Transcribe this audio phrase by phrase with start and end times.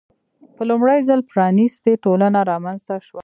[0.55, 3.19] په لومړي ځل پرانیستې ټولنه رامنځته شوه.